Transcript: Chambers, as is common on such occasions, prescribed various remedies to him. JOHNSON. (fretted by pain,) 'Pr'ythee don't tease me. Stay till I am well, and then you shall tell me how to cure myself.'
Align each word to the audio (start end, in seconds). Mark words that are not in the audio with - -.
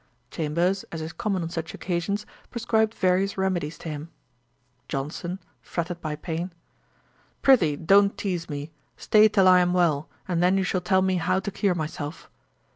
Chambers, 0.31 0.83
as 0.91 0.99
is 0.99 1.13
common 1.13 1.43
on 1.43 1.51
such 1.51 1.75
occasions, 1.75 2.25
prescribed 2.49 2.95
various 2.95 3.37
remedies 3.37 3.77
to 3.77 3.87
him. 3.89 4.09
JOHNSON. 4.87 5.37
(fretted 5.61 6.01
by 6.01 6.15
pain,) 6.15 6.51
'Pr'ythee 7.43 7.75
don't 7.85 8.17
tease 8.17 8.49
me. 8.49 8.71
Stay 8.97 9.27
till 9.27 9.47
I 9.47 9.59
am 9.59 9.73
well, 9.73 10.09
and 10.27 10.41
then 10.41 10.57
you 10.57 10.63
shall 10.63 10.81
tell 10.81 11.03
me 11.03 11.17
how 11.17 11.39
to 11.39 11.51
cure 11.51 11.75
myself.' 11.75 12.31